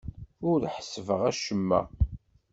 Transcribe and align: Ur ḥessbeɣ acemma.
Ur 0.51 0.61
ḥessbeɣ 0.75 1.21
acemma. 1.31 1.81